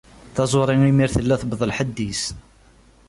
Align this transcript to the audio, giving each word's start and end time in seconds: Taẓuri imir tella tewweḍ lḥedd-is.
Taẓuri 0.35 0.75
imir 0.91 1.09
tella 1.11 1.35
tewweḍ 1.41 1.61
lḥedd-is. 1.71 2.23